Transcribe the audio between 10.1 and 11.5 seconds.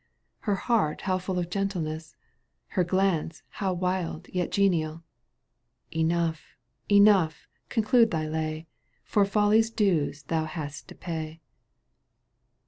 thou hadst to pay.